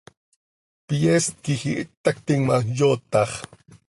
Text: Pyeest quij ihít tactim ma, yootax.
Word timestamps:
Pyeest 0.87 1.35
quij 1.43 1.53
ihít 1.69 1.89
tactim 2.03 2.41
ma, 2.47 2.55
yootax. 2.77 3.29